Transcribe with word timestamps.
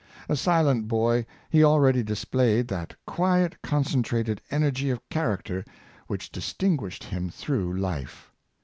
A 0.27 0.35
silent 0.35 0.87
boy, 0.87 1.27
he 1.51 1.63
already 1.63 2.01
displayed 2.01 2.67
that 2.69 2.95
quiet 3.05 3.55
concen 3.63 4.01
trated 4.03 4.39
energy 4.49 4.89
of 4.89 5.07
character 5.09 5.63
which 6.07 6.31
distinguished 6.31 7.03
him 7.03 7.29
348 7.29 7.29
David 7.29 7.29
Wzlkze, 7.29 7.39
through 7.39 7.79
life. 7.79 8.31